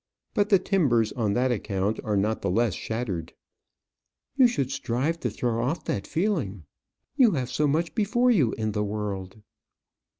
[0.33, 3.33] But the timbers on that account are not the less shattered."
[4.35, 6.63] "You should strive to throw off that feeling.
[7.17, 9.43] You have so much before you in the world."